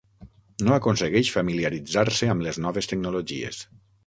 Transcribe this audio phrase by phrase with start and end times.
[0.67, 3.63] No aconsegueix familiaritzar-se amb les noves tecnologies.